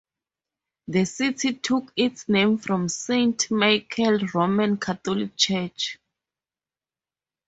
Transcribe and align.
The 0.87 1.05
city 1.05 1.53
took 1.53 1.93
its 1.95 2.27
name 2.27 2.57
from 2.57 2.89
Saint 2.89 3.51
Michael 3.51 4.17
Roman 4.33 4.77
Catholic 4.77 5.37
Church. 5.37 5.99